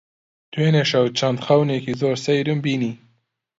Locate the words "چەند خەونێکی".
1.17-1.97